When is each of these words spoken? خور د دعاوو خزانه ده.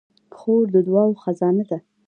خور 0.37 0.63
د 0.73 0.75
دعاوو 0.87 1.21
خزانه 1.23 1.63
ده. 1.69 1.79